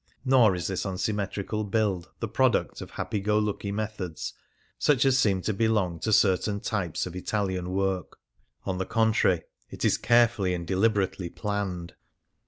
Nor 0.25 0.55
is 0.55 0.65
this 0.65 0.83
unsymmetrical 0.83 1.63
build 1.63 2.09
the 2.21 2.27
product 2.27 2.81
of 2.81 2.89
happy 2.89 3.19
go 3.19 3.37
lucky 3.37 3.71
methods 3.71 4.33
such 4.79 5.05
as 5.05 5.19
seem 5.19 5.43
to 5.43 5.53
belong 5.53 5.99
to 5.99 6.11
certain 6.11 6.59
types 6.59 7.05
of 7.05 7.15
Italian 7.15 7.69
work; 7.69 8.17
on 8.65 8.79
the 8.79 8.87
contrary, 8.87 9.43
it 9.69 9.85
is 9.85 9.99
carefully 9.99 10.55
and 10.55 10.65
deliberately 10.65 11.29
planned. 11.29 11.93